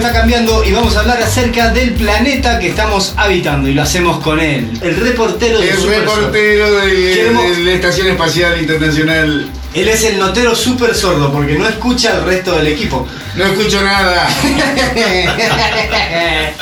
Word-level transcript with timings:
Está 0.00 0.14
cambiando 0.14 0.64
y 0.64 0.72
vamos 0.72 0.96
a 0.96 1.00
hablar 1.00 1.22
acerca 1.22 1.74
del 1.74 1.92
planeta 1.92 2.58
que 2.58 2.68
estamos 2.68 3.12
habitando 3.18 3.68
y 3.68 3.74
lo 3.74 3.82
hacemos 3.82 4.20
con 4.20 4.40
él. 4.40 4.70
El 4.80 4.96
reportero 4.96 5.60
del 5.60 5.68
El 5.68 5.76
Super 5.76 6.06
Sordo. 6.06 6.16
reportero 6.16 6.74
de, 6.76 7.32
la 7.64 7.72
Estación 7.72 8.06
Espacial 8.06 8.58
Internacional. 8.58 9.50
Él 9.74 9.88
es 9.88 10.02
el 10.04 10.18
notero 10.18 10.54
súper 10.54 10.94
sordo 10.94 11.30
porque 11.30 11.58
no 11.58 11.68
escucha 11.68 12.14
al 12.14 12.24
resto 12.24 12.56
del 12.56 12.68
equipo. 12.68 13.06
No 13.36 13.44
escucho 13.44 13.82
nada. 13.82 14.26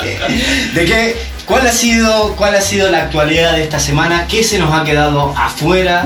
¿De 0.73 0.85
qué? 0.85 1.15
¿Cuál 1.45 1.65
ha 1.65 1.71
sido, 1.71 2.35
cuál 2.35 2.55
ha 2.55 2.61
sido 2.61 2.91
la 2.91 3.03
actualidad 3.03 3.53
de 3.53 3.63
esta 3.63 3.79
semana? 3.79 4.27
¿Qué 4.27 4.43
se 4.43 4.59
nos 4.59 4.73
ha 4.73 4.83
quedado 4.83 5.33
afuera? 5.37 6.03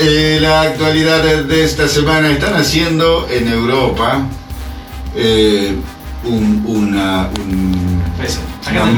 Eh, 0.00 0.38
la 0.40 0.62
actualidad 0.62 1.22
de 1.22 1.64
esta 1.64 1.86
semana 1.86 2.32
están 2.32 2.54
haciendo 2.54 3.28
en 3.30 3.46
Europa 3.46 4.26
eh, 5.14 5.74
un- 6.24 6.62
una, 6.66 7.28
un- 7.46 8.02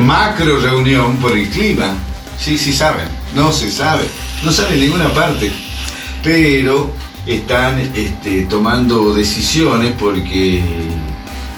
macro 0.07 0.59
reunión 0.61 1.17
por 1.17 1.37
el 1.37 1.49
clima. 1.49 1.95
Sí, 2.39 2.57
sí 2.59 2.73
saben, 2.73 3.09
no 3.35 3.51
se 3.53 3.71
sabe, 3.71 4.05
no 4.45 4.53
sabe 4.53 4.75
en 4.75 4.81
ninguna 4.83 5.09
parte. 5.13 5.51
Pero 6.23 6.91
están 7.27 7.79
este, 7.95 8.43
tomando 8.43 9.15
decisiones 9.15 9.93
porque 9.99 10.63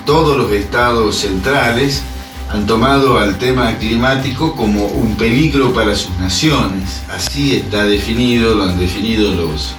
todos 0.07 0.37
los 0.37 0.53
estados 0.53 1.17
centrales 1.17 2.03
han 2.51 2.67
tomado 2.67 3.19
al 3.19 3.37
tema 3.37 3.77
climático 3.77 4.55
como 4.57 4.87
un 4.87 5.17
peligro 5.17 5.73
para 5.75 5.95
sus 5.95 6.11
naciones. 6.19 7.03
Así 7.15 7.57
está 7.57 7.85
definido, 7.85 8.55
lo 8.55 8.65
han 8.65 8.79
definido 8.79 9.35
los, 9.35 9.75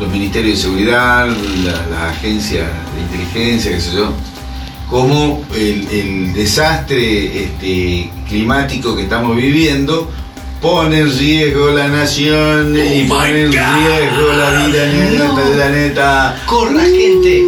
los 0.00 0.08
ministerios 0.10 0.56
de 0.58 0.62
seguridad, 0.62 1.26
la- 1.64 1.86
las 1.90 2.16
agencias 2.16 2.66
de 2.94 3.00
inteligencia, 3.02 3.72
qué 3.72 3.80
sé 3.80 3.94
yo, 3.96 4.12
como 4.90 5.42
el, 5.54 5.88
el 5.90 6.32
desastre 6.32 7.44
este, 7.44 8.10
climático 8.28 8.94
que 8.94 9.02
estamos 9.02 9.36
viviendo 9.36 10.10
pone 10.60 11.00
en 11.00 11.18
riesgo 11.18 11.70
la 11.70 11.88
nación 11.88 12.74
y 12.76 13.04
Oh 13.04 13.08
pone 13.08 13.32
my 13.32 13.40
en 13.40 13.52
riesgo 13.52 14.32
la 14.36 14.66
vida 14.66 14.90
en 14.90 15.02
el 15.02 15.18
No. 15.18 15.34
planeta. 15.34 16.42
¡Corra, 16.46 16.82
gente! 16.82 17.42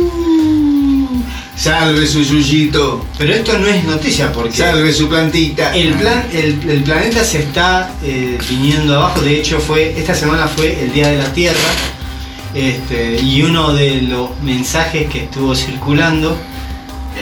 Salve 1.57 2.07
su 2.07 2.23
yuyito, 2.23 3.05
Pero 3.19 3.35
esto 3.35 3.59
no 3.59 3.67
es 3.67 3.83
noticia 3.85 4.33
porque 4.33 4.57
salve 4.57 4.93
su 4.93 5.09
plantita. 5.09 5.75
el, 5.75 5.95
plan, 5.95 6.25
el, 6.33 6.57
el 6.71 6.83
planeta 6.85 7.25
se 7.25 7.41
está 7.41 7.91
eh, 8.05 8.39
viniendo 8.49 8.95
abajo. 8.95 9.21
De 9.23 9.39
hecho, 9.41 9.59
fue 9.59 9.93
esta 9.99 10.15
semana 10.15 10.47
fue 10.47 10.81
el 10.85 10.93
Día 10.93 11.09
de 11.09 11.19
la 11.19 11.33
Tierra. 11.33 11.59
Este, 12.55 13.21
y 13.21 13.43
uno 13.43 13.73
de 13.75 14.03
los 14.03 14.31
mensajes 14.43 15.09
que 15.11 15.25
estuvo 15.25 15.55
circulando 15.55 16.31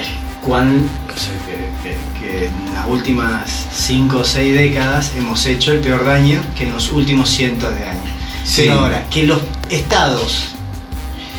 es 0.00 0.06
cuán, 0.44 0.88
o 1.14 1.18
sea, 1.18 1.34
que, 1.46 1.88
que- 1.88 1.96
que 2.20 2.46
en 2.46 2.74
las 2.74 2.86
últimas 2.88 3.66
5 3.74 4.18
o 4.18 4.24
6 4.24 4.54
décadas 4.54 5.12
hemos 5.16 5.44
hecho 5.46 5.72
el 5.72 5.80
peor 5.80 6.04
daño 6.04 6.40
que 6.56 6.64
en 6.64 6.72
los 6.72 6.92
últimos 6.92 7.28
cientos 7.28 7.74
de 7.74 7.84
años. 7.84 8.04
Sí. 8.44 8.62
Pero 8.66 8.80
ahora, 8.80 9.04
que 9.10 9.24
los 9.24 9.40
estados 9.68 10.48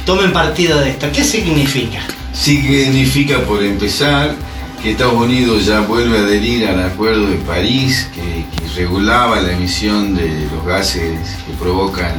tomen 0.06 0.32
partido 0.34 0.80
de 0.80 0.90
esto, 0.92 1.08
¿qué 1.14 1.24
significa? 1.24 2.00
Significa, 2.34 3.40
por 3.46 3.64
empezar, 3.64 4.36
que 4.84 4.92
Estados 4.92 5.14
Unidos 5.16 5.66
ya 5.66 5.80
vuelve 5.82 6.18
a 6.20 6.22
adherir 6.22 6.68
al 6.68 6.84
Acuerdo 6.84 7.28
de 7.28 7.36
París, 7.38 8.10
que, 8.14 8.22
que 8.56 8.74
regulaba 8.76 9.42
la 9.42 9.54
emisión 9.54 10.14
de 10.16 10.48
los 10.54 10.66
gases 10.66 11.20
que 11.48 11.54
provocan 11.60 12.14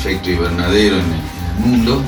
efecto 0.00 0.30
invernadero 0.30 0.96
en 0.96 1.04
el, 1.04 1.12
en 1.12 1.64
el 1.64 1.66
mundo, 1.66 2.02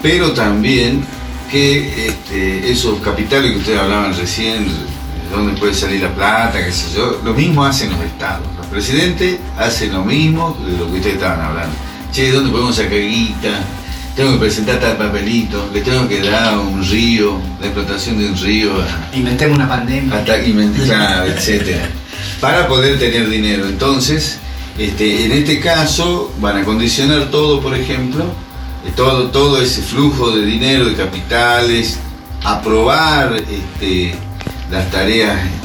pero 0.00 0.32
también 0.32 1.04
que 1.50 2.08
este, 2.08 2.72
esos 2.72 2.98
capitales 3.00 3.52
que 3.52 3.58
ustedes 3.58 3.78
hablaban 3.78 4.16
recién, 4.16 4.64
de 4.64 5.36
dónde 5.36 5.52
puede 5.60 5.74
salir 5.74 6.00
la 6.00 6.14
plata, 6.14 6.64
qué 6.64 6.72
sé 6.72 6.96
yo, 6.96 7.20
lo 7.22 7.34
mismo 7.34 7.64
hacen 7.64 7.90
los 7.90 8.00
estados. 8.00 8.46
Los 8.56 8.66
presidentes 8.66 9.38
hacen 9.58 9.92
lo 9.92 10.02
mismo 10.02 10.56
de 10.66 10.78
lo 10.78 10.86
que 10.86 10.94
ustedes 10.94 11.16
estaban 11.16 11.42
hablando. 11.42 11.76
Che, 12.10 12.32
¿dónde 12.32 12.50
podemos 12.50 12.76
sacar 12.76 12.98
guita? 12.98 13.60
Tengo 14.16 14.32
que 14.32 14.38
presentar 14.38 14.80
tal 14.80 14.96
papelito, 14.96 15.70
le 15.72 15.82
tengo 15.82 16.08
que 16.08 16.22
dar 16.22 16.58
un 16.58 16.82
río, 16.86 17.38
la 17.60 17.66
explotación 17.66 18.18
de 18.18 18.28
un 18.28 18.36
río 18.36 18.72
Inventemos 19.14 19.56
una 19.56 19.68
pandemia. 19.68 20.18
hasta 20.18 20.38
claro, 20.84 21.26
etcétera, 21.26 21.88
para 22.40 22.68
poder 22.68 22.98
tener 22.98 23.28
dinero. 23.28 23.66
Entonces, 23.66 24.38
este, 24.78 25.24
en 25.26 25.32
este 25.32 25.60
caso 25.60 26.32
van 26.40 26.58
a 26.58 26.64
condicionar 26.64 27.30
todo, 27.30 27.60
por 27.60 27.74
ejemplo, 27.74 28.24
eh, 28.86 28.92
todo, 28.96 29.30
todo 29.30 29.60
ese 29.60 29.82
flujo 29.82 30.30
de 30.30 30.44
dinero, 30.46 30.86
de 30.86 30.94
capitales, 30.94 31.98
aprobar 32.42 33.34
este, 33.36 34.14
las 34.70 34.90
tareas 34.90 35.38
este, 35.44 35.62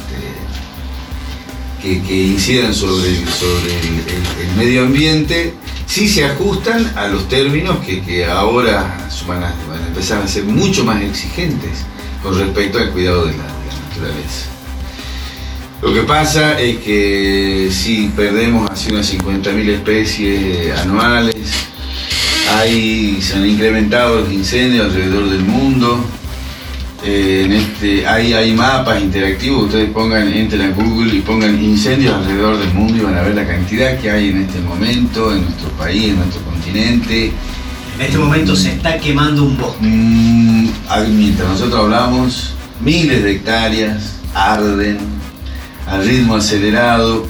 que, 1.82 2.02
que 2.02 2.14
incidan 2.28 2.74
sobre, 2.74 3.08
el- 3.10 3.28
sobre 3.28 3.78
el, 3.78 4.56
medio 4.56 4.82
ambiente, 4.82 5.54
si 5.86 6.08
se 6.08 6.24
ajustan 6.24 6.92
a 6.96 7.08
los 7.08 7.28
términos 7.28 7.78
que, 7.84 8.02
que 8.02 8.26
ahora 8.26 8.98
van 9.26 9.42
a, 9.42 9.54
van 9.68 9.82
a 9.82 9.86
empezar 9.86 10.20
a 10.22 10.28
ser 10.28 10.44
mucho 10.44 10.84
más 10.84 11.00
exigentes 11.02 11.78
con 12.22 12.38
respecto 12.38 12.78
al 12.78 12.90
cuidado 12.90 13.24
de 13.26 13.32
la 13.32 13.44
naturaleza. 13.88 14.46
Lo 15.80 15.94
que 15.94 16.02
pasa 16.02 16.60
es 16.60 16.78
que 16.78 17.68
si 17.70 18.08
perdemos 18.08 18.68
así 18.68 18.90
unas 18.90 19.14
50.000 19.14 19.68
especies 19.68 20.76
anuales, 20.76 21.36
hay, 22.56 23.20
se 23.22 23.36
han 23.36 23.46
incrementado 23.46 24.22
los 24.22 24.32
incendios 24.32 24.86
alrededor 24.86 25.30
del 25.30 25.42
mundo, 25.42 26.04
eh, 27.04 27.42
en 27.44 27.52
este, 27.52 28.04
hay, 28.08 28.32
hay 28.32 28.52
mapas 28.54 29.00
interactivos, 29.00 29.66
ustedes 29.66 29.90
pongan, 29.90 30.32
entren 30.32 30.62
a 30.62 30.70
Google 30.74 31.14
y 31.14 31.20
pongan 31.20 31.62
incendios 31.62 32.12
alrededor 32.12 32.58
del 32.58 32.74
mundo 32.74 32.96
y 32.96 33.00
van 33.00 33.16
a 33.16 33.22
ver 33.22 33.36
la 33.36 33.46
cantidad 33.46 34.00
que 34.00 34.10
hay 34.10 34.30
en 34.30 34.42
este 34.42 34.60
momento, 34.60 35.32
en 35.32 35.42
nuestro 35.42 35.68
país, 35.78 36.08
en 36.08 36.16
nuestro 36.16 36.42
continente. 36.42 37.32
En 37.94 38.04
este 38.04 38.18
momento 38.18 38.56
se 38.56 38.72
está 38.72 38.98
quemando 38.98 39.44
un 39.44 39.56
bosque. 39.56 39.78
Mm, 39.80 40.70
mientras 41.16 41.48
nosotros 41.48 41.84
hablamos, 41.84 42.54
miles 42.80 43.22
de 43.22 43.30
hectáreas 43.30 44.16
arden 44.34 45.17
al 45.88 46.04
ritmo 46.04 46.36
acelerado 46.36 47.26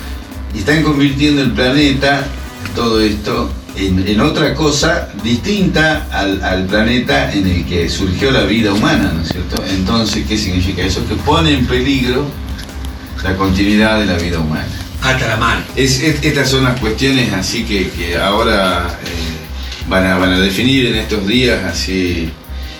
y 0.55 0.59
están 0.59 0.83
convirtiendo 0.83 1.43
el 1.43 1.53
planeta, 1.53 2.27
todo 2.75 3.01
esto, 3.01 3.51
en, 3.77 4.07
en 4.09 4.21
otra 4.21 4.55
cosa 4.55 5.09
distinta 5.23 6.07
al, 6.11 6.43
al 6.43 6.65
planeta 6.67 7.33
en 7.33 7.47
el 7.47 7.65
que 7.65 7.89
surgió 7.89 8.31
la 8.31 8.43
vida 8.43 8.73
humana, 8.73 9.13
¿no 9.15 9.23
es 9.23 9.29
cierto? 9.29 9.63
Entonces, 9.71 10.25
¿qué 10.27 10.37
significa 10.37 10.83
eso? 10.83 11.07
Que 11.07 11.15
pone 11.17 11.53
en 11.55 11.67
peligro 11.67 12.27
la 13.23 13.37
continuidad 13.37 14.01
de 14.01 14.07
la 14.07 14.15
vida 14.17 14.39
humana. 14.41 14.67
Hasta 15.03 15.29
la 15.29 15.37
mano. 15.37 15.61
Es- 15.77 16.01
es- 16.03 16.25
estas 16.25 16.49
son 16.51 16.65
las 16.65 16.79
cuestiones 16.81 17.33
así 17.33 17.63
que, 17.65 17.89
que 17.91 18.17
ahora 18.17 18.99
eh, 19.05 19.89
van, 19.89 20.05
a, 20.07 20.19
van 20.19 20.33
a 20.33 20.41
definir 20.41 20.87
en 20.87 20.97
estos 20.97 21.25
días, 21.27 21.63
así 21.65 22.31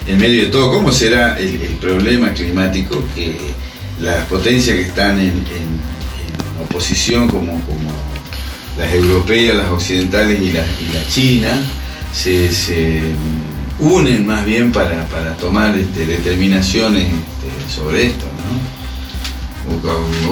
en 0.07 0.19
medio 0.19 0.43
de 0.45 0.49
todo, 0.49 0.73
cómo 0.73 0.91
será 0.91 1.39
el, 1.39 1.61
el 1.63 1.75
problema 1.81 2.33
climático 2.33 3.05
que 3.15 3.37
las 4.01 4.25
potencias 4.27 4.77
que 4.77 4.83
están 4.83 5.19
en, 5.19 5.29
en- 5.29 5.99
oposición, 6.63 7.29
como, 7.29 7.53
como 7.65 7.91
las 8.77 8.93
europeas, 8.93 9.57
las 9.57 9.71
occidentales 9.71 10.41
y 10.41 10.53
la, 10.53 10.61
y 10.65 11.07
China, 11.09 11.51
se, 12.13 12.51
unen 13.79 14.27
más 14.27 14.45
bien 14.45 14.73
para, 14.73 15.05
para 15.07 15.37
tomar 15.37 15.77
este, 15.79 16.05
determinaciones 16.05 17.05
este, 17.05 17.75
sobre 17.75 18.07
esto, 18.07 18.25
¿no? 18.25 18.59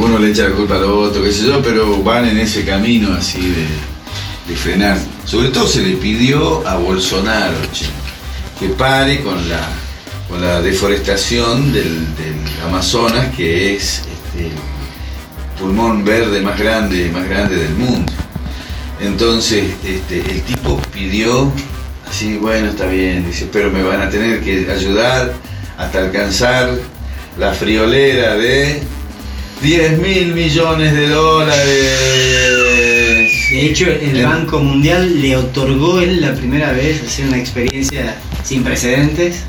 Uno 0.04 0.18
le 0.18 0.30
echa 0.30 0.48
la 0.48 0.54
culpa 0.56 0.76
al 0.76 0.84
otro, 0.84 1.22
qué 1.22 1.30
sé 1.30 1.46
yo, 1.46 1.62
pero 1.62 2.02
van 2.02 2.26
en 2.26 2.38
ese 2.38 2.64
camino 2.64 3.12
así 3.12 3.40
de, 3.40 3.66
de 4.48 4.56
frenar. 4.56 4.98
Sobre 5.24 5.50
todo 5.50 5.66
se 5.66 5.82
le 5.82 5.96
pidió 5.96 6.66
a 6.66 6.76
Bolsonaro 6.76 7.54
que 8.58 8.68
pare 8.70 9.22
con 9.22 9.48
la, 9.48 9.68
con 10.28 10.40
la 10.40 10.60
deforestación 10.60 11.72
del, 11.72 12.14
del 12.16 12.36
Amazonas, 12.64 13.34
que 13.36 13.76
es 13.76 14.00
este, 14.00 14.46
el 14.46 14.52
pulmón 15.58 16.04
verde 16.04 16.40
más 16.40 16.58
grande, 16.58 17.10
más 17.10 17.28
grande 17.28 17.56
del 17.56 17.74
mundo. 17.74 18.12
Entonces, 19.00 19.64
este, 19.84 20.18
el 20.20 20.42
tipo 20.42 20.80
pidió, 20.92 21.52
así, 22.08 22.36
bueno, 22.36 22.70
está 22.70 22.86
bien, 22.86 23.26
dice, 23.26 23.48
pero 23.52 23.70
me 23.70 23.82
van 23.82 24.00
a 24.00 24.10
tener 24.10 24.40
que 24.42 24.70
ayudar 24.70 25.34
hasta 25.76 25.98
alcanzar 25.98 26.70
la 27.38 27.52
friolera 27.52 28.36
de 28.36 28.82
10 29.62 29.98
mil 29.98 30.34
millones 30.34 30.94
de 30.94 31.08
dólares. 31.08 31.66
De 33.50 33.66
hecho, 33.66 33.86
el 33.88 34.24
Banco 34.24 34.58
Mundial 34.58 35.20
le 35.20 35.36
otorgó 35.36 36.00
él 36.00 36.20
la 36.20 36.34
primera 36.34 36.72
vez, 36.72 37.02
así 37.06 37.22
una 37.22 37.38
experiencia 37.38 38.16
sin 38.44 38.64
precedentes, 38.64 39.44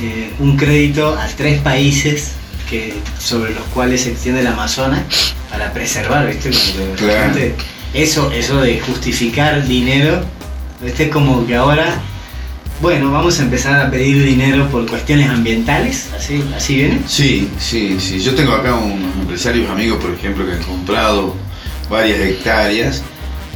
eh, 0.00 0.30
un 0.38 0.56
crédito 0.56 1.16
a 1.18 1.26
tres 1.28 1.60
países 1.60 2.32
que, 2.68 2.94
sobre 3.18 3.54
los 3.54 3.64
cuales 3.74 4.02
se 4.02 4.12
extiende 4.12 4.40
el 4.40 4.46
Amazonas 4.46 5.02
para 5.50 5.72
preservar, 5.72 6.26
¿viste? 6.26 6.50
Claro. 6.96 7.34
eso, 7.94 8.30
eso 8.32 8.60
de 8.60 8.80
justificar 8.80 9.66
dinero, 9.66 10.22
¿viste? 10.80 11.10
Como 11.10 11.46
que 11.46 11.56
ahora 11.56 12.00
bueno, 12.80 13.12
vamos 13.12 13.38
a 13.38 13.42
empezar 13.42 13.78
a 13.78 13.90
pedir 13.90 14.24
dinero 14.24 14.66
por 14.70 14.88
cuestiones 14.88 15.28
ambientales, 15.28 16.08
así, 16.16 16.42
así 16.56 16.76
viene. 16.76 17.00
Sí, 17.06 17.50
sí, 17.58 17.98
sí. 18.00 18.20
Yo 18.20 18.34
tengo 18.34 18.52
acá 18.52 18.74
unos 18.74 19.14
empresarios 19.16 19.68
amigos, 19.68 20.02
por 20.02 20.14
ejemplo, 20.14 20.46
que 20.46 20.52
han 20.52 20.62
comprado 20.62 21.36
varias 21.90 22.20
hectáreas 22.20 23.02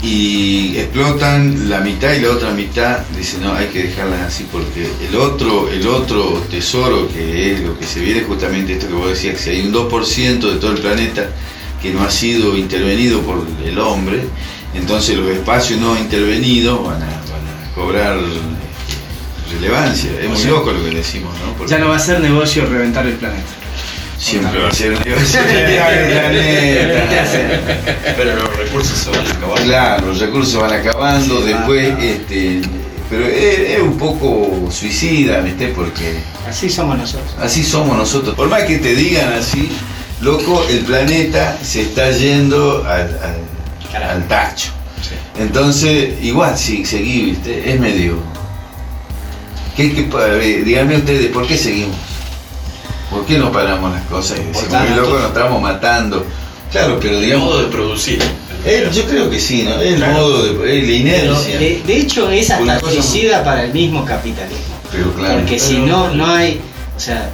y 0.04 0.76
explotan 0.76 1.70
la 1.70 1.80
mitad 1.80 2.12
y 2.12 2.20
la 2.20 2.32
otra 2.32 2.50
mitad 2.50 2.98
dicen 3.16 3.42
no 3.42 3.54
hay 3.54 3.68
que 3.68 3.84
dejarlas 3.84 4.20
así 4.20 4.46
porque 4.52 4.86
el 5.08 5.16
otro 5.16 5.70
el 5.70 5.86
otro 5.86 6.42
tesoro 6.50 7.08
que 7.08 7.52
es 7.52 7.60
lo 7.60 7.78
que 7.78 7.86
se 7.86 8.00
viene 8.00 8.20
justamente 8.20 8.74
esto 8.74 8.86
que 8.86 8.92
vos 8.92 9.08
decías 9.08 9.36
que 9.36 9.42
si 9.42 9.50
hay 9.50 9.60
un 9.62 9.72
2% 9.72 10.40
de 10.40 10.56
todo 10.58 10.72
el 10.72 10.78
planeta 10.78 11.30
que 11.80 11.90
no 11.90 12.02
ha 12.02 12.10
sido 12.10 12.54
intervenido 12.54 13.22
por 13.22 13.46
el 13.64 13.78
hombre 13.78 14.24
entonces 14.74 15.16
los 15.16 15.28
espacios 15.30 15.80
no 15.80 15.96
intervenidos 15.98 16.84
van 16.84 17.02
a, 17.02 17.06
van 17.06 17.70
a 17.70 17.74
cobrar 17.74 18.18
eh, 18.18 19.54
relevancia 19.54 20.10
es 20.20 20.28
muy 20.28 20.44
loco 20.44 20.70
lo 20.70 20.84
que 20.84 20.96
decimos 20.96 21.32
no 21.38 21.54
Porque 21.56 21.70
Ya 21.70 21.78
no 21.78 21.88
va 21.88 21.96
a 21.96 22.00
ser 22.00 22.20
negocio 22.20 22.66
reventar 22.66 23.06
el 23.06 23.14
planeta. 23.14 23.63
Siempre 24.24 24.58
va 24.62 24.68
a 24.68 24.72
ser 24.72 24.92
el 24.92 24.98
planeta 24.98 25.24
Pero 28.16 28.36
los 28.36 28.56
recursos 28.56 28.98
se 28.98 29.10
van 29.10 29.26
a 29.26 29.30
acabar. 29.30 29.62
Claro, 29.62 30.06
los 30.06 30.20
recursos 30.20 30.60
van 30.60 30.72
acabando, 30.72 31.38
Sí, 31.42 31.48
después, 31.48 31.94
va. 31.94 32.04
este, 32.04 32.62
pero 33.10 33.26
es, 33.26 33.58
es 33.70 33.80
un 33.80 33.98
poco 33.98 34.68
suicida, 34.70 35.40
¿viste? 35.40 35.68
Porque 35.68 36.14
Así 36.48 36.70
somos 36.70 36.96
nosotros. 36.98 37.34
así 37.40 37.62
somos 37.62 37.96
nosotros. 37.96 38.34
Por 38.34 38.48
más 38.48 38.62
que 38.62 38.78
te 38.78 38.94
digan 38.94 39.32
así, 39.34 39.70
loco, 40.20 40.64
el 40.70 40.78
planeta 40.80 41.58
se 41.62 41.82
está 41.82 42.10
yendo 42.10 42.84
al, 42.86 43.18
al- 44.02 44.28
tacho. 44.28 44.70
Entonces, 45.38 46.14
igual, 46.22 46.56
si 46.56 46.84
seguí, 46.84 47.26
¿viste? 47.26 47.70
Es 47.72 47.78
medio... 47.78 48.18
¿Qué, 49.76 49.92
qué, 49.92 50.08
eh, 50.40 50.62
díganme 50.64 50.96
ustedes, 50.98 51.26
¿por 51.32 51.46
qué 51.46 51.58
seguimos? 51.58 51.96
¿Por 53.10 53.24
qué 53.26 53.38
no 53.38 53.52
paramos 53.52 53.92
las 53.92 54.02
cosas? 54.06 54.38
Y 54.38 54.44
decimos. 54.44 54.82
"Qué 54.88 54.94
loco, 54.96 55.18
nos 55.18 55.26
estamos 55.28 55.62
matando. 55.62 56.24
Claro, 56.72 56.98
pero 57.00 57.18
El 57.18 57.24
digamos... 57.24 57.46
modo 57.46 57.62
de 57.62 57.68
producir. 57.68 58.18
Eh, 58.66 58.88
yo 58.92 59.04
creo 59.04 59.30
que 59.30 59.38
sí, 59.38 59.62
¿no? 59.62 59.80
Es 59.80 59.92
el 59.92 59.96
Claro. 59.96 60.12
modo 60.14 60.42
de. 60.42 60.50
Es 60.50 60.56
la 60.56 60.62
Pero, 60.64 60.92
inercia. 61.32 61.58
de, 61.58 61.82
de 61.86 61.96
hecho, 61.98 62.30
es 62.30 62.50
hasta 62.50 62.80
cosa- 62.80 62.92
suicida 62.94 63.44
para 63.44 63.64
el 63.64 63.72
mismo 63.72 64.04
capitalismo. 64.04 64.74
Pero 64.90 65.12
claro. 65.12 65.34
Porque 65.40 65.58
si 65.58 65.78
no, 65.78 66.08
no 66.14 66.26
hay. 66.26 66.60
O 66.96 67.00
sea, 67.00 67.28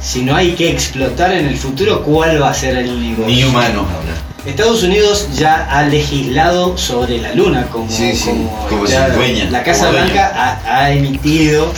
si 0.00 0.22
no 0.22 0.36
hay 0.36 0.52
que 0.52 0.70
explotar 0.70 1.32
en 1.32 1.46
el 1.46 1.56
futuro, 1.56 2.02
¿cuál 2.02 2.40
va 2.40 2.50
a 2.50 2.54
ser 2.54 2.76
el 2.76 3.00
negocio? 3.00 3.26
Ni 3.26 3.42
humanos 3.44 3.86
habla. 3.86 4.14
Estados 4.46 4.82
Unidos 4.82 5.28
ya 5.36 5.66
ha 5.70 5.82
legislado 5.84 6.78
sobre 6.78 7.18
la 7.18 7.34
luna, 7.34 7.66
como, 7.72 7.90
Sí, 7.90 8.14
sí, 8.14 8.26
como 8.28 8.66
como 8.68 8.86
ya 8.86 9.06
si 9.10 9.16
dueña, 9.16 9.50
la 9.50 9.62
Casa. 9.64 9.90
Blanca 9.90 10.32
ha, 10.64 10.76
ha 10.84 10.92
emitido 10.92 11.72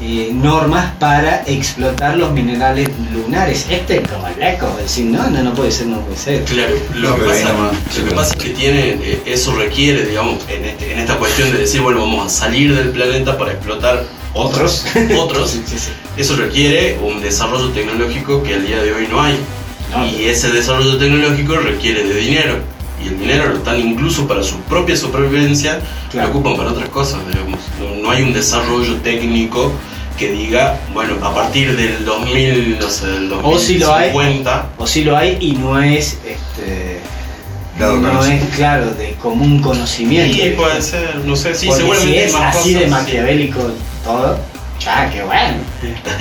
eh, 0.00 0.30
normas 0.32 0.92
para 0.98 1.42
explotar 1.46 2.16
los 2.16 2.32
minerales 2.32 2.88
lunares. 3.12 3.66
Este 3.70 3.98
es 3.98 4.08
como 4.08 4.26
loco, 4.28 4.76
decir 4.80 5.06
no, 5.06 5.28
no, 5.30 5.42
no 5.42 5.54
puede 5.54 5.70
ser, 5.70 5.86
no 5.86 6.00
puede 6.00 6.16
ser. 6.18 6.44
Claro, 6.44 6.74
lo, 6.94 7.10
No, 7.10 7.16
que, 7.16 7.22
pasa, 7.24 7.52
lo 8.00 8.08
que 8.08 8.14
pasa 8.14 8.34
es 8.36 8.42
que 8.42 8.50
tiene, 8.50 8.88
eh, 9.00 9.22
eso 9.26 9.54
requiere, 9.54 10.04
digamos, 10.06 10.38
en, 10.48 10.64
este- 10.64 10.92
en 10.92 10.98
esta 10.98 11.16
cuestión 11.16 11.52
de 11.52 11.58
decir, 11.58 11.80
bueno, 11.80 12.00
vamos 12.00 12.26
a 12.26 12.28
salir 12.28 12.74
del 12.74 12.90
planeta 12.90 13.38
para 13.38 13.52
explotar 13.52 14.04
otros, 14.34 14.84
otros, 15.16 15.50
Sí, 15.52 15.62
sí, 15.66 15.78
sí. 15.78 15.90
eso 16.16 16.36
requiere 16.36 16.98
un 17.00 17.20
desarrollo 17.22 17.68
tecnológico 17.70 18.42
que 18.42 18.54
al 18.54 18.66
día 18.66 18.82
de 18.82 18.92
hoy 18.92 19.06
no 19.08 19.22
hay. 19.22 19.38
No. 19.94 20.04
Y 20.06 20.24
ese 20.24 20.50
desarrollo 20.50 20.96
tecnológico 20.98 21.54
requiere 21.56 22.02
de 22.02 22.14
dinero. 22.16 22.73
Y 23.02 23.08
el 23.08 23.18
dinero 23.18 23.48
lo 23.48 23.56
están 23.56 23.78
incluso 23.80 24.26
para 24.28 24.42
su 24.42 24.56
propia 24.60 24.96
supervivencia, 24.96 25.80
Claro. 26.10 26.28
lo 26.28 26.34
ocupan 26.34 26.56
para 26.56 26.70
otras 26.70 26.88
cosas, 26.90 27.20
digamos. 27.28 27.58
No, 27.80 28.02
no 28.02 28.10
hay 28.10 28.22
un 28.22 28.32
desarrollo 28.32 28.96
técnico 28.96 29.72
que 30.18 30.30
diga, 30.30 30.78
bueno, 30.92 31.14
a 31.22 31.34
partir 31.34 31.76
del 31.76 32.04
2000, 32.04 32.78
no 32.78 32.88
sé, 32.88 33.06
del 33.06 33.32
O 33.42 33.58
si 33.58 33.78
lo 33.78 33.92
hay. 33.92 34.12
2050, 34.12 34.66
O 34.78 34.86
sí 34.86 35.02
lo 35.04 35.16
hay 35.16 35.36
y 35.40 35.52
no 35.52 35.80
es 35.82 36.18
este 36.24 37.00
Dado 37.78 37.96
no 37.96 38.08
conocimiento. 38.08 38.46
es 38.48 38.54
claro 38.56 38.90
de 38.94 39.14
común 39.14 39.60
conocimiento. 39.60 40.32
Sí, 40.36 40.50
puede 40.56 40.80
ser, 40.80 41.16
no 41.24 41.34
sé, 41.34 41.56
sí, 41.56 41.66
Porque 41.66 41.80
seguramente 41.82 42.12
si 42.12 42.18
es 42.26 42.32
más 42.32 42.56
así 42.56 42.74
de 42.74 42.86
maquiavélico 42.86 43.58
todo, 44.04 44.38
ya 44.84 45.10
qué 45.10 45.22
bueno. 45.22 45.56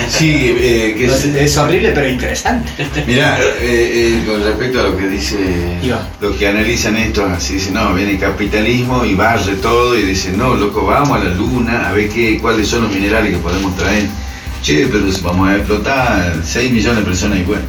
Sí, 0.09 0.55
eh, 0.59 0.95
que 0.97 1.05
Es, 1.05 1.25
es, 1.25 1.35
es 1.35 1.57
horrible 1.57 1.91
pero 1.93 2.07
interesante. 2.09 2.71
Mirá, 3.07 3.37
eh, 3.39 4.21
eh, 4.21 4.23
con 4.25 4.43
respecto 4.43 4.79
a 4.79 4.83
lo 4.83 4.97
que 4.97 5.07
dice, 5.07 5.37
Iván. 5.81 6.07
lo 6.21 6.37
que 6.37 6.47
analizan 6.47 6.95
estos, 6.97 7.29
así 7.31 7.55
dicen, 7.55 7.73
no, 7.75 7.93
viene 7.93 8.11
el 8.11 8.19
capitalismo 8.19 9.05
y 9.05 9.13
barre 9.15 9.55
todo 9.55 9.97
y 9.97 10.03
dicen, 10.03 10.37
no, 10.37 10.55
loco, 10.55 10.85
vamos 10.85 11.19
a 11.19 11.23
la 11.23 11.31
luna 11.33 11.89
a 11.89 11.93
ver 11.93 12.09
qué, 12.09 12.37
cuáles 12.39 12.67
son 12.67 12.83
los 12.83 12.91
minerales 12.93 13.31
que 13.33 13.37
podemos 13.39 13.75
traer. 13.75 14.05
Che, 14.61 14.87
pero 14.87 15.03
vamos 15.23 15.49
a 15.49 15.55
explotar 15.57 16.35
6 16.43 16.71
millones 16.71 16.99
de 16.99 17.03
personas 17.05 17.39
y 17.39 17.43
bueno, 17.43 17.63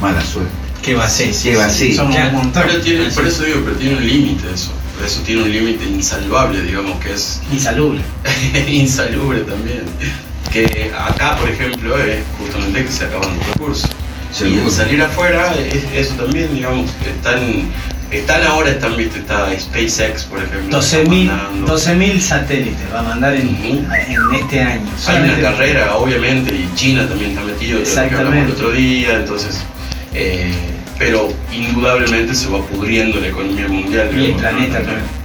mala 0.00 0.20
suerte. 0.22 0.50
¿Qué 0.82 0.94
va 0.94 1.04
a 1.04 1.08
ser? 1.10 1.30
¿Qué 1.42 1.56
va 1.56 1.66
a 1.66 1.70
ser? 1.70 1.94
Somos 1.94 2.14
Claro. 2.14 2.30
un 2.30 2.36
montón. 2.36 2.62
Pero 2.66 2.80
tiene, 2.80 3.10
por 3.10 3.26
eso 3.26 3.42
digo, 3.42 3.60
pero 3.64 3.76
tiene 3.76 3.96
un 3.96 4.06
límite 4.06 4.44
eso. 4.54 4.70
Eso 5.04 5.20
tiene 5.22 5.42
un 5.42 5.52
límite 5.52 5.84
insalvable, 5.84 6.62
digamos, 6.62 6.98
que 7.00 7.12
es 7.12 7.40
Insalubre. 7.52 8.00
insalubre 8.68 9.40
también. 9.40 9.82
Que 10.52 10.90
acá, 10.98 11.36
por 11.36 11.48
ejemplo, 11.50 11.98
es 11.98 12.20
justamente 12.38 12.84
que 12.84 12.90
se 12.92 13.04
acaban 13.04 13.36
los 13.36 13.46
recursos. 13.48 13.90
Y 14.40 14.58
el 14.58 14.70
salir 14.70 15.02
afuera, 15.02 15.54
es- 15.54 15.84
eso 15.94 16.14
también, 16.14 16.52
digamos, 16.54 16.90
están, 17.06 17.70
están 18.10 18.42
ahora, 18.44 18.70
están, 18.70 18.96
viste, 18.96 19.18
está 19.20 19.48
SpaceX, 19.58 20.24
por 20.24 20.42
ejemplo. 20.42 20.78
12.000 20.78 21.22
está 21.22 21.36
mandando. 21.36 21.76
12.000 21.78 22.20
satélites 22.20 22.92
va 22.92 23.00
a 23.00 23.02
mandar 23.02 23.34
en, 23.34 23.48
en 23.48 23.86
este 24.34 24.60
año. 24.60 24.90
Hay 25.06 25.22
una 25.22 25.40
carrera, 25.40 25.96
obviamente, 25.96 26.54
y 26.54 26.68
China 26.74 27.06
también 27.08 27.30
está 27.32 27.42
metido, 27.44 27.82
que 27.82 27.88
hablamos 27.90 27.98
el 28.02 28.08
Exactamente. 28.08 28.52
otro 28.52 28.70
día, 28.72 29.14
entonces, 29.16 29.60
eh, 30.14 30.52
pero 30.98 31.32
indudablemente 31.52 32.34
se 32.34 32.48
va 32.48 32.64
pudriendo 32.66 33.20
la 33.20 33.28
economía 33.28 33.68
mundial. 33.68 34.10
Y 34.18 34.24
el 34.26 34.32
planeta 34.34 34.78
¿no? 34.80 34.84
también. 34.84 35.16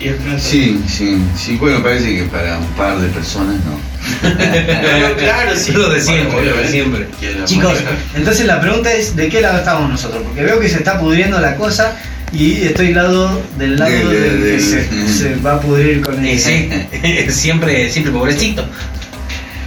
Y 0.00 0.08
el 0.08 0.14
planeta. 0.16 0.42
Sí, 0.42 0.82
sí, 0.88 1.16
sí, 1.36 1.56
bueno, 1.56 1.82
parece 1.82 2.14
que 2.16 2.22
para 2.24 2.58
un 2.58 2.66
par 2.68 2.98
de 2.98 3.08
personas 3.08 3.56
no. 3.64 3.78
Pero 4.20 5.16
claro, 5.16 5.56
sí. 5.56 5.72
Lo 5.72 5.88
de 5.90 6.00
siempre, 6.00 6.32
Bueno, 6.34 6.50
lo 6.50 6.56
de 6.62 6.68
siempre. 6.68 7.06
que 7.20 7.34
la 7.34 7.44
Chicos, 7.44 7.78
entonces 8.16 8.46
la 8.46 8.60
pregunta 8.60 8.92
es 8.92 9.14
¿de 9.14 9.28
qué 9.28 9.40
lado 9.40 9.58
estamos 9.58 9.88
nosotros? 9.90 10.22
Porque 10.26 10.42
veo 10.42 10.58
que 10.58 10.68
se 10.68 10.78
está 10.78 10.98
pudriendo 10.98 11.40
la 11.40 11.54
cosa 11.56 11.96
y 12.32 12.62
estoy 12.62 12.92
lado, 12.94 13.40
del 13.58 13.78
lado 13.78 13.90
Del- 13.92 14.08
del, 14.08 14.40
que 14.40 14.46
del- 14.46 14.60
se, 14.60 15.08
se 15.08 15.34
va 15.36 15.54
a 15.54 15.60
pudrir 15.60 16.00
con 16.00 16.24
eso. 16.24 16.48
sí, 16.48 16.68
siempre, 17.30 17.90
siempre 17.90 18.12
pobrecito. 18.12 18.64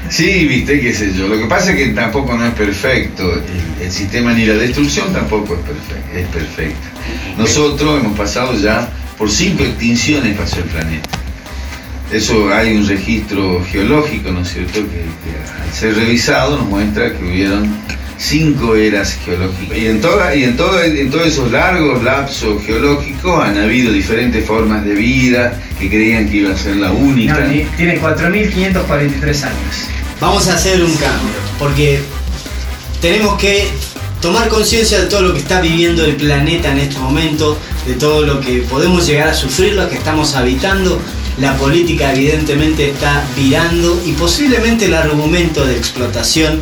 Sí, 0.10 0.46
viste, 0.46 0.80
qué 0.80 0.94
sé 0.94 1.14
yo. 1.14 1.28
Lo 1.28 1.38
que 1.38 1.46
pasa 1.46 1.72
es 1.72 1.78
que 1.78 1.88
tampoco 1.88 2.36
no 2.38 2.46
es 2.46 2.54
perfecto. 2.54 3.42
El, 3.82 3.92
sistema 3.92 4.34
ni 4.34 4.46
la 4.46 4.54
destrucción 4.54 5.12
tampoco 5.12 5.56
es 5.56 5.62
perfecto. 5.62 6.18
Es 6.18 6.28
perfecto. 6.28 6.88
Nosotros 7.38 8.02
hemos 8.02 8.18
pasado 8.18 8.58
ya 8.58 8.90
por 9.18 9.30
cinco 9.30 9.64
extinciones 9.64 10.38
pasó 10.38 10.58
el 10.58 10.66
planeta. 10.66 11.10
Eso 12.12 12.54
hay 12.54 12.78
un 12.78 12.88
registro 12.88 13.64
geológico, 13.66 14.32
¿no 14.32 14.42
es 14.42 14.54
cierto?, 14.54 14.82
que, 14.82 14.90
que 14.90 15.64
al 15.64 15.74
ser 15.74 15.96
revisado 15.96 16.58
nos 16.58 16.68
muestra 16.68 17.12
que 17.18 17.24
hubieron 17.24 17.68
cinco 18.18 18.76
eras 18.76 19.18
geológicas. 19.26 19.78
Y 19.78 19.88
en, 19.88 20.02
toda, 20.02 20.36
y 20.36 20.44
en, 20.44 20.56
todo- 20.58 20.82
en 20.82 21.10
todos 21.12 21.28
esos 21.28 21.52
largos 21.52 22.04
lapsos 22.04 22.64
geológicos 22.66 23.44
han 23.44 23.58
habido 23.58 23.92
diferentes 23.92 24.46
formas 24.46 24.86
de 24.86 24.94
vida 24.96 25.62
que 25.80 25.90
creían 25.90 26.30
que 26.30 26.38
iba 26.38 26.54
a 26.54 26.58
ser 26.58 26.78
la 26.78 26.92
única. 26.92 27.40
No, 27.40 27.52
tiene 27.78 28.00
4.543 28.02 29.44
años. 29.44 29.76
Vamos 30.22 30.48
a 30.48 30.56
hacer 30.56 30.82
un 30.84 30.94
cambio, 30.94 31.30
porque 31.60 32.00
tenemos 33.02 33.38
que 33.38 33.68
tomar 34.22 34.48
conciencia 34.48 35.00
de 35.02 35.08
todo 35.08 35.22
lo 35.24 35.34
que 35.34 35.40
está 35.40 35.60
viviendo 35.62 36.06
el 36.06 36.16
planeta 36.16 36.72
en 36.72 36.80
este 36.80 36.98
momento, 37.00 37.58
de 37.86 37.94
todo 37.96 38.26
lo 38.26 38.40
que 38.40 38.60
podemos 38.70 39.06
llegar 39.06 39.28
a 39.28 39.34
sufrir, 39.34 39.74
lo 39.74 39.90
que 39.90 39.96
estamos 39.96 40.36
habitando. 40.36 41.00
La 41.38 41.54
política 41.58 42.14
evidentemente 42.14 42.92
está 42.92 43.22
virando 43.36 44.02
y 44.06 44.14
posiblemente 44.14 44.86
el 44.86 44.94
argumento 44.94 45.66
de 45.66 45.76
explotación 45.76 46.62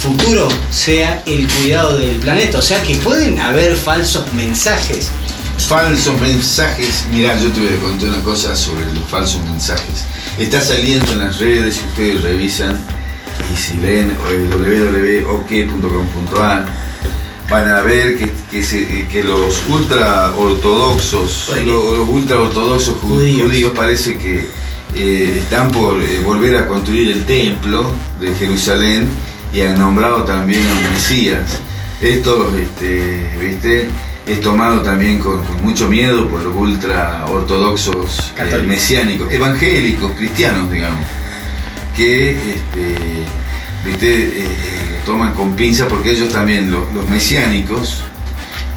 futuro 0.00 0.48
sea 0.70 1.22
el 1.26 1.46
cuidado 1.48 1.96
del 1.98 2.16
planeta. 2.16 2.58
O 2.58 2.62
sea 2.62 2.82
que 2.82 2.96
pueden 2.96 3.38
haber 3.40 3.74
falsos 3.76 4.32
mensajes. 4.32 5.10
Falsos 5.58 6.20
mensajes. 6.20 7.04
Mirá, 7.10 7.38
yo 7.40 7.50
te 7.50 7.60
voy 7.60 7.70
a 7.76 7.80
contar 7.80 8.08
una 8.10 8.22
cosa 8.22 8.54
sobre 8.54 8.84
los 8.92 9.04
falsos 9.08 9.42
mensajes. 9.44 10.04
Está 10.38 10.60
saliendo 10.60 11.10
en 11.12 11.18
las 11.20 11.38
redes, 11.38 11.76
si 11.76 11.80
ustedes 11.86 12.22
revisan 12.22 12.78
y 13.52 13.56
si 13.56 13.76
ven 13.78 14.12
www.ok.com.ar, 15.36 16.66
van 17.48 17.68
a 17.68 17.80
ver 17.82 18.18
que, 18.18 18.30
que 18.50 18.62
se- 18.62 19.06
que 19.08 19.22
los 19.24 19.62
ultra 19.68 20.32
ortodoxos, 20.36 21.50
los, 21.64 21.98
los 21.98 22.08
ultra 22.08 22.40
ortodoxos 22.40 22.94
ju- 22.96 23.08
Judíos. 23.08 23.42
judíos, 23.48 23.72
parece 23.74 24.18
que 24.18 24.46
eh, 24.94 25.38
están 25.42 25.70
por 25.70 26.00
eh, 26.02 26.20
volver 26.24 26.56
a 26.56 26.66
construir 26.66 27.10
el 27.12 27.24
templo 27.24 27.92
de 28.20 28.34
Jerusalén 28.34 29.08
y 29.52 29.60
han 29.62 29.78
nombrado 29.78 30.24
también 30.24 30.62
a 30.66 30.90
Mesías. 30.90 31.60
Estos, 32.00 32.54
este, 32.54 33.30
¿viste? 33.40 33.88
es 34.26 34.40
tomado 34.40 34.82
también 34.82 35.18
con, 35.20 35.42
con 35.44 35.62
mucho 35.62 35.88
miedo 35.88 36.28
por 36.28 36.42
los 36.42 36.54
ultra 36.54 37.24
ortodoxos 37.28 38.32
eh, 38.36 38.62
mesiánicos, 38.66 39.32
evangélicos, 39.32 40.12
cristianos, 40.12 40.70
digamos, 40.70 40.98
que 41.96 42.32
este, 42.32 42.96
viste, 43.84 44.14
eh, 44.24 44.32
eh, 44.44 45.00
toman 45.06 45.32
con 45.32 45.54
pinza 45.54 45.86
porque 45.86 46.10
ellos 46.10 46.32
también, 46.32 46.70
los, 46.70 46.92
los 46.92 47.08
mesiánicos, 47.08 48.02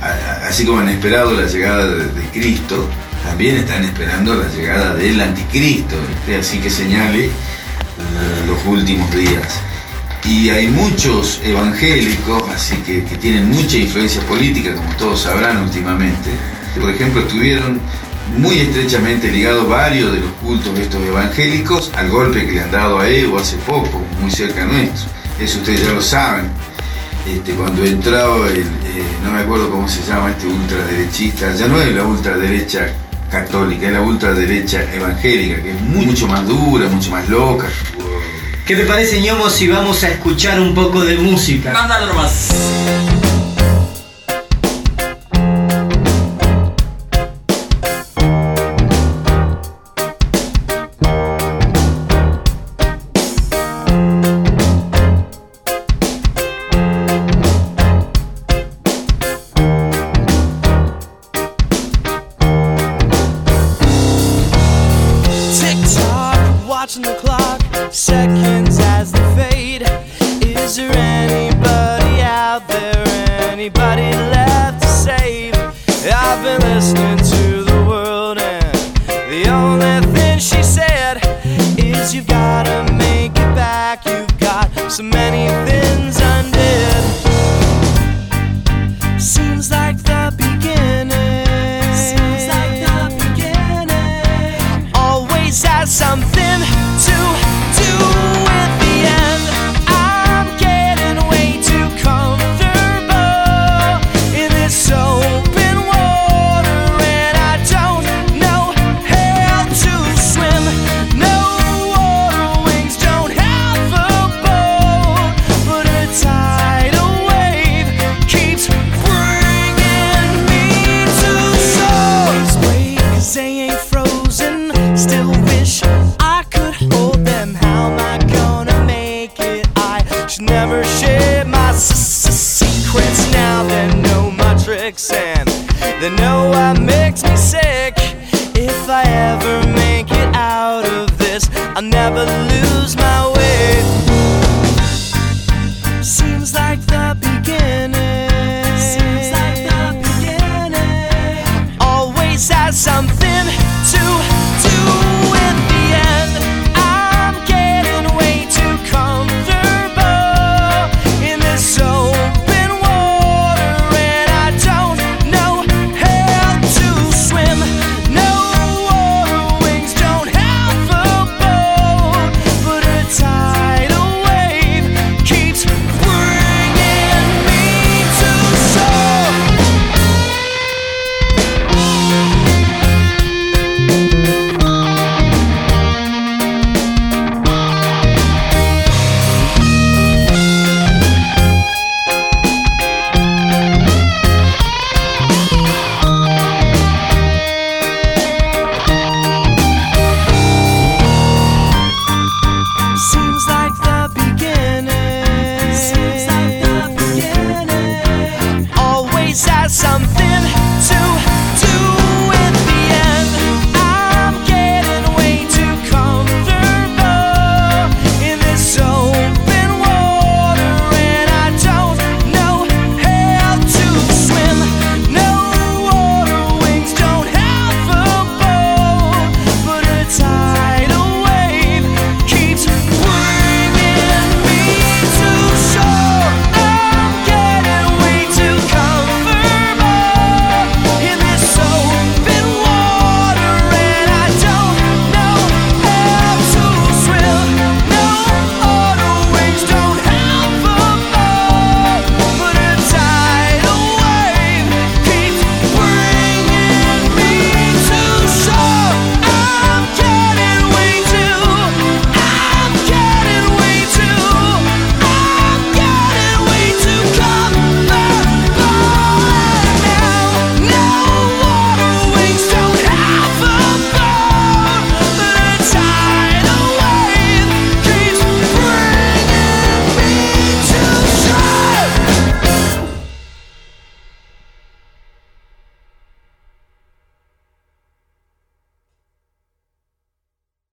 a- 0.01 0.05
a- 0.45 0.47
así 0.49 0.65
como 0.65 0.79
han 0.79 0.89
esperado 0.89 1.33
la 1.33 1.47
llegada 1.47 1.87
de, 1.87 2.05
de 2.07 2.21
Cristo, 2.31 2.87
también 3.23 3.57
están 3.57 3.83
esperando 3.83 4.35
la 4.35 4.47
llegada 4.49 4.93
del 4.95 5.19
anticristo, 5.19 5.95
¿viste? 6.07 6.35
así 6.37 6.59
que 6.59 6.69
señale 6.69 7.29
los 8.47 8.57
últimos 8.65 9.11
días. 9.13 9.59
Y 10.29 10.51
hay 10.51 10.67
muchos 10.67 11.41
evangélicos, 11.43 12.43
así 12.49 12.75
que, 12.85 13.03
que 13.03 13.15
tienen 13.15 13.49
mucha 13.49 13.77
influencia 13.77 14.21
política, 14.27 14.75
como 14.75 14.95
todos 14.95 15.21
sabrán 15.21 15.57
últimamente. 15.63 16.29
Por 16.79 16.91
ejemplo, 16.91 17.21
estuvieron 17.21 17.81
muy 18.37 18.59
estrechamente 18.59 19.31
ligados 19.31 19.67
varios 19.67 20.11
de 20.13 20.19
los 20.19 20.31
cultos 20.33 20.75
de 20.75 20.83
estos 20.83 21.01
evangélicos 21.03 21.91
al 21.95 22.09
golpe 22.09 22.45
que 22.45 22.51
le 22.51 22.61
han 22.61 22.69
dado 22.69 22.99
a 22.99 23.09
Evo 23.09 23.39
hace 23.39 23.57
poco, 23.57 24.03
muy 24.21 24.29
cerca 24.29 24.65
nuestro. 24.65 25.09
Eso 25.39 25.57
ustedes 25.57 25.83
ya 25.83 25.93
lo 25.93 26.01
saben. 26.01 26.45
Este, 27.27 27.53
cuando 27.53 27.83
entraba 27.83 28.49
el, 28.49 28.59
eh, 28.59 29.03
no 29.23 29.31
me 29.31 29.39
acuerdo 29.39 29.71
cómo 29.71 29.87
se 29.89 30.03
llama 30.03 30.29
este 30.29 30.45
ultraderechista, 30.45 31.55
ya 31.55 31.67
no 31.67 31.81
es 31.81 31.91
la 31.95 32.03
ultraderecha 32.03 32.93
católica, 33.31 33.87
es 33.87 33.93
la 33.93 34.01
ultraderecha 34.01 34.93
evangélica, 34.93 35.59
que 35.63 35.71
es 35.71 35.81
mucho 35.81 36.27
más 36.27 36.47
dura, 36.47 36.87
mucho 36.87 37.09
más 37.09 37.27
loca. 37.29 37.67
¿Qué 38.69 38.75
te 38.75 38.85
parece, 38.85 39.19
ñomo, 39.19 39.49
si 39.49 39.67
vamos 39.67 40.03
a 40.03 40.09
escuchar 40.09 40.59
un 40.59 40.75
poco 40.75 41.03
de 41.03 41.17
música? 41.17 41.73
Mándalo 41.73 42.05
nomás. 42.05 42.49
Seconds 67.99 68.88